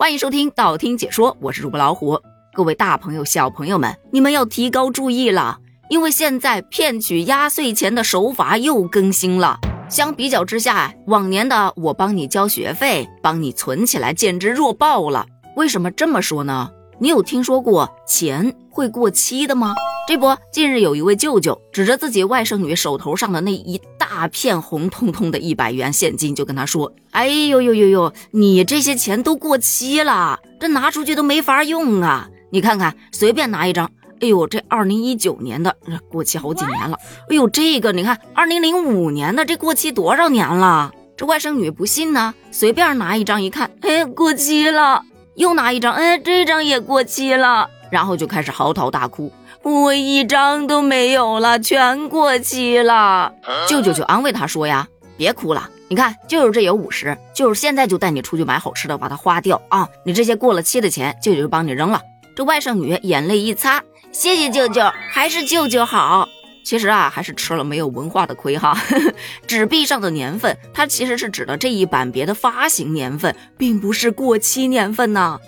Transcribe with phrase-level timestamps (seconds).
[0.00, 2.18] 欢迎收听道听解说，我是主播老虎。
[2.54, 5.58] 各位大朋友、小朋友们，你们要提高注意了，
[5.90, 9.58] 因为现在骗取压岁钱的手法又更新了。
[9.90, 15.26] 相比较之下，往年的我帮你交学费、帮你存起来，简直弱爆了。
[15.56, 16.70] 为什么这么说呢？
[16.98, 19.74] 你有听说过钱会过期的吗？
[20.08, 32.28] 这不，近日有一位舅舅指着自己外甥女手头上的那一大片红彤彤的一百元现金，就跟她说：“哎呦呦呦呦，你这些钱都过期了，这拿出去都没法用啊！
[32.50, 33.88] 你看看，随便拿一张，
[34.20, 35.76] 哎呦，这二零一九年的
[36.10, 36.98] 过期好几年了。
[37.28, 40.92] 哎呦，这个你看，二零零五年的这过期多少年了？
[41.16, 45.04] 这外甥女不信呢，随便拿一张一看，哎，过期了。”
[45.36, 49.32] 又拿一张，哎，这张也过期了，然后就开始嚎啕大哭，
[49.62, 53.32] 我一张都没有了，全过期了。
[53.68, 59.88] 舅舅就安慰他说呀，别哭了，你看舅舅这有五十，舅舅现在就带你出去买好吃的，把它花掉啊。
[60.04, 62.00] 你这些过了期的钱，舅舅就帮你扔了。
[62.34, 66.28] 这外甥女眼泪一擦，谢谢舅舅，还是舅舅好。
[66.62, 68.78] 其实啊，还是吃了没有文化的亏哈。
[69.46, 75.38] 纸币上的年份，它其实是指的这一版别的发行年份，并不是过期年份呐。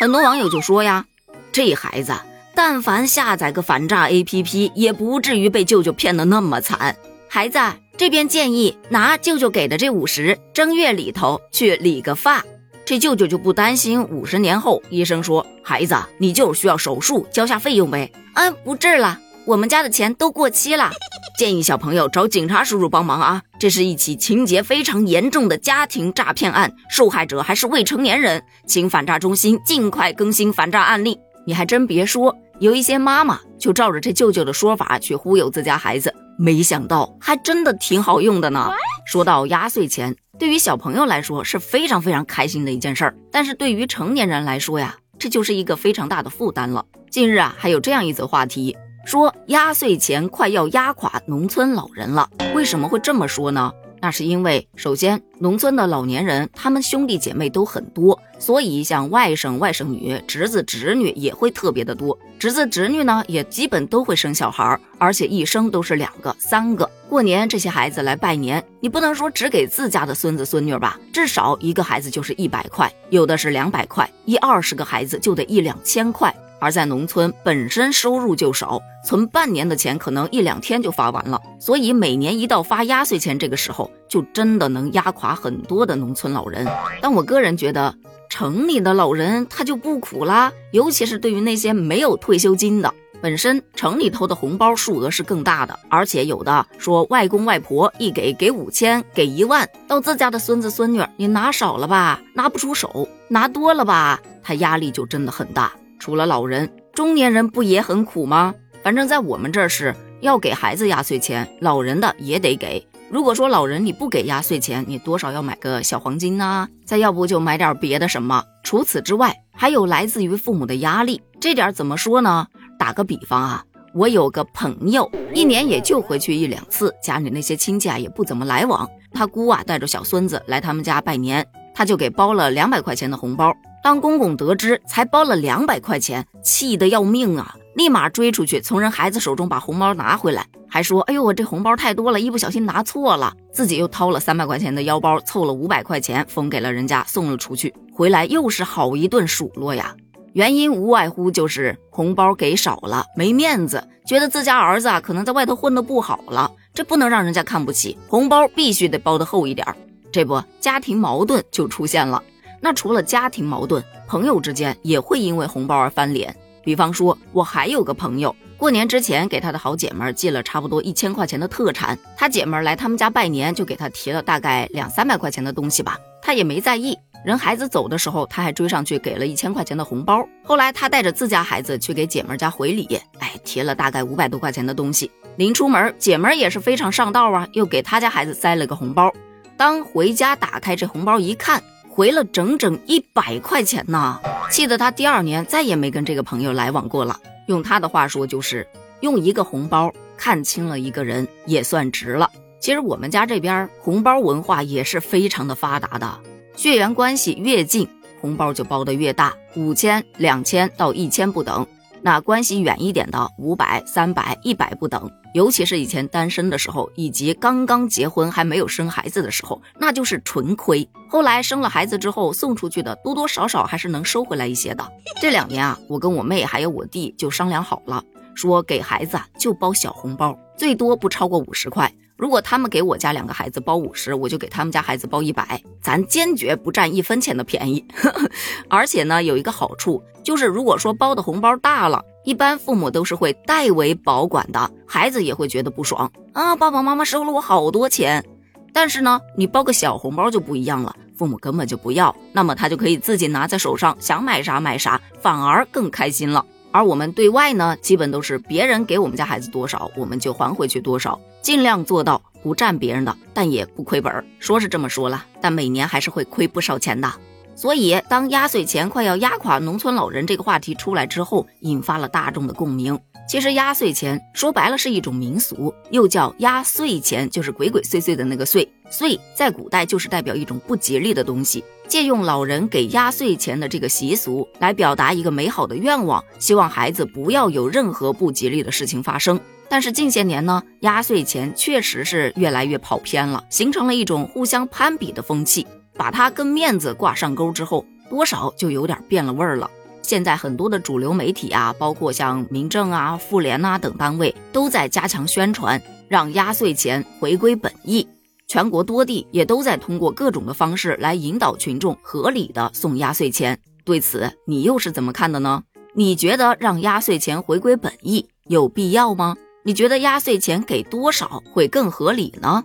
[0.00, 1.04] 很多网友就说呀，
[1.52, 2.14] 这孩子
[2.54, 6.94] 但凡下载个反诈 APP，也不至于被舅舅骗得那么惨。
[7.28, 7.58] 孩子
[7.96, 12.44] 这边建议拿舅舅给的这五十，正月里头去理个发，
[12.84, 18.10] 这舅舅就不担心五十年后医生说孩子你就是需要手术，交下费用呗。
[18.34, 19.18] 嗯，不治了。
[19.46, 20.90] 我们家的钱都过期了，
[21.38, 23.42] 建议小朋友找警察叔叔帮忙啊！
[23.58, 31.18] 这是一起情节非常严重的家庭诈骗案，受害者还是未成年人，请反诈中心尽快更新反诈案例。
[31.46, 38.70] 你还真别说，有一些妈妈就照着这舅舅的说法去忽悠自家孩子，没想到还真的挺好用的呢。
[39.06, 46.84] 说到压岁钱，对于小朋友来说是非常非常开心的一件事儿，但是对于成年人来说呀，这就是一个非常大的负担了。
[47.10, 48.76] 近日啊，还有这样一则话题。
[49.06, 53.72] 说压岁钱快要压垮农村老人了，为什么会这么说呢？
[54.00, 62.18] 那是因为，首先，农村的老年人他们兄弟姐妹都很多，所以像外甥、外甥女、侄子、侄女也会特别的多。
[62.38, 66.90] 侄子、侄女呢，也基本都会生小孩，而且一生都是两个、三个。
[67.08, 76.34] 过年这些孩子来拜年，你不能说只给自家的孙子孙女吧，至少一个孩子就是一百块，有的是两百块，一二十个孩子就得一两千块。
[76.60, 86.68] 而在农村本身收入就少，存半年的钱可能一两天就发完了，所以每年一到发压岁钱这个时候，就真的能压垮很多的农村老人。
[87.00, 87.94] 但我个人觉得，
[88.28, 105.72] 城里的老人他就不苦啦，尤其是对于那些没有退休金的，本身城里头的红包数额是更大的，而且有的说外公外婆一给给五千，给一万，到自家的孙子孙女，你拿少了吧，拿不出手；拿多了吧，他压力就真的很大。
[106.00, 108.52] 除了老人，中年人不也很苦吗？
[108.82, 112.84] 反正在我们这儿是要给孩子压岁钱，老人的也得给。
[113.10, 118.42] 如果说老人你不给压岁钱，你多少要买个小黄金呐，再要不就买点别的什么。
[118.64, 121.20] 除此之外，还有来自于父母的压力。
[121.38, 122.46] 这点怎么说呢？
[122.78, 128.88] 打个比方啊，我有个朋友，一年也就回去一两次，家里那些亲戚啊也不怎么来往。
[129.12, 133.52] 他姑啊带着小孙子来他们家拜年，他就给包了两百块钱的红包。
[133.82, 137.56] 当公公得知才包了两百块钱，气得要命啊！
[137.74, 147.72] 立马追出去，从人孩子手中把红包拿回来，还说：“哎呦，我这红包太多了，一不小心拿错了。”自己又掏了三百块钱的腰包，凑了五百块钱封给了人家，送了出去。
[147.92, 149.94] 回来又是好一顿数落呀！
[150.34, 159.66] 原因无外乎就是红包给少了，没面子，觉得自家儿子啊可能在外头混得不好了，这不能让人家看不起，红包必须得包得厚一点。
[160.12, 162.22] 这不，家庭矛盾就出现了。
[162.60, 166.34] 那除了家庭矛盾，朋友之间也会因为红包而翻脸。
[166.62, 176.96] 比方说，我还有个朋友，过年之前给他的好姐们寄了差不多一千块钱的特产，他姐们来他们家拜年，就给他提了大概两三百块钱的东西吧，他也没在意。
[177.24, 180.26] 人孩子走的时候，他还追上去给了一千块钱的红包。
[180.42, 182.86] 后来他带着自家孩子去给姐们家回礼，
[183.18, 185.10] 哎，提了大概五百多块钱的东西。
[185.36, 189.10] 临出门，姐们也是非常上道啊，又给他家孩子塞了个红包。
[189.56, 191.62] 当回家打开这红包一看。
[191.90, 197.18] 回了整整一百块钱呢，气得他第二年再也没跟这个朋友来往过了。
[197.48, 198.66] 用他的话说，就是
[199.00, 202.30] 用一个红包看清了一个人，也算值了。
[202.60, 206.20] 其实我们家这边红包文化也是非常的发达的，
[206.54, 207.88] 血缘关系越近，
[208.20, 211.66] 红包就包的越大，五千、两千到一千不等。
[212.02, 215.10] 那关系远一点的，五百、三百、一百不等。
[215.32, 220.88] 尤其是以前单身的时候，以及刚刚结婚还没有生孩子的时候，那就是纯亏。
[221.08, 224.84] 后来生了孩子之后，送出去的多多少少还是能收回来一些的。
[225.20, 228.02] 这两年啊，我跟我妹还有我弟就商量好了，
[228.34, 231.92] 说给孩子就包小红包，最多不超过五十块。
[232.20, 237.82] 如果他们给我家两个孩子包五十，我就给他们家孩子包一百，咱坚决不占一分钱的便宜。
[238.68, 248.22] 而且呢，有一个好处就是，如果说包的红包大了，一般父母都是会代为保管的，孩子也会觉得不爽啊，爸爸妈妈收了我好多钱。
[248.70, 256.44] 但是呢，你包个小红包就不一样了，父母根本就不要，那么他就可以自己拿在手上，想买啥买啥，反而更开心了。
[256.72, 264.24] 而我们对外呢，基本都是别人给我们家孩子多少，我们就还回去多少，尽量做到不占别人的，但也不亏本儿。
[264.38, 267.12] 说是这么说了，但每年还是会亏不少钱的。
[267.60, 272.98] 所以，当压岁钱快要压垮农村老人这个话题出来之后，引发了大众的共鸣。
[273.28, 278.66] 其实，压岁钱说白了是一种民俗，又叫压岁钱，就是鬼鬼祟祟的那个岁。
[278.88, 281.62] 岁在古代就是代表一种不吉利的东西。
[281.86, 289.38] 借用老人给压岁钱的这个习俗来表达一个美好的愿望，希望孩子不要有任何不吉利的事情发生。
[289.68, 295.66] 但是近些年呢，压岁钱确实是越来越跑偏了，形成了一种互相攀比的风气。
[295.94, 299.70] 把它跟面子挂上钩之后，多少就有点变了味儿了。
[300.02, 308.08] 现在很多的主流媒体啊，包括像民政啊、妇联呐等单位，都在加强宣传，让压岁钱回归本意。
[308.48, 313.56] 全国多地也都在通过各种的方式来引导群众合理的送压岁钱。
[313.84, 315.62] 对此，你又是怎么看的呢？
[315.94, 319.36] 你觉得让压岁钱回归本意有必要吗？
[319.62, 322.64] 你觉得压岁钱给多少会更合理呢？